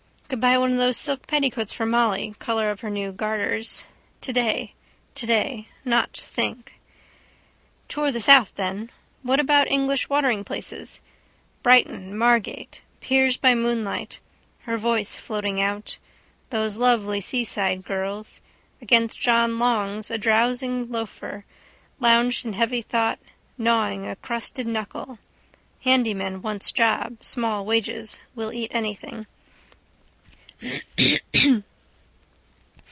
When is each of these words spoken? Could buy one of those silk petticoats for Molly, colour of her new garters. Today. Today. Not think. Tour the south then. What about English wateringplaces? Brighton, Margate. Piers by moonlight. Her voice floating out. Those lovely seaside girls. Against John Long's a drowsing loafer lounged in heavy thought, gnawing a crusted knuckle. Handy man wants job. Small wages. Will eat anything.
Could 0.27 0.39
buy 0.39 0.57
one 0.57 0.71
of 0.71 0.77
those 0.77 0.95
silk 0.95 1.27
petticoats 1.27 1.73
for 1.73 1.85
Molly, 1.85 2.35
colour 2.39 2.71
of 2.71 2.79
her 2.79 2.89
new 2.89 3.11
garters. 3.11 3.83
Today. 4.21 4.73
Today. 5.13 5.67
Not 5.83 6.15
think. 6.15 6.79
Tour 7.89 8.13
the 8.13 8.21
south 8.21 8.53
then. 8.55 8.91
What 9.23 9.41
about 9.41 9.69
English 9.69 10.07
wateringplaces? 10.07 10.99
Brighton, 11.63 12.17
Margate. 12.17 12.81
Piers 13.01 13.35
by 13.35 13.55
moonlight. 13.55 14.21
Her 14.59 14.77
voice 14.77 15.17
floating 15.19 15.59
out. 15.59 15.97
Those 16.49 16.77
lovely 16.77 17.19
seaside 17.19 17.83
girls. 17.83 18.39
Against 18.81 19.19
John 19.19 19.59
Long's 19.59 20.09
a 20.09 20.17
drowsing 20.17 20.89
loafer 20.89 21.43
lounged 21.99 22.45
in 22.45 22.53
heavy 22.53 22.81
thought, 22.81 23.19
gnawing 23.57 24.07
a 24.07 24.15
crusted 24.15 24.65
knuckle. 24.65 25.19
Handy 25.81 26.13
man 26.13 26.41
wants 26.41 26.71
job. 26.71 27.17
Small 27.19 27.65
wages. 27.65 28.21
Will 28.33 28.53
eat 28.53 28.71
anything. 28.73 29.25